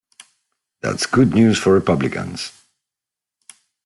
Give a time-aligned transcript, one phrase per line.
[0.81, 2.51] That's good news for Republicans.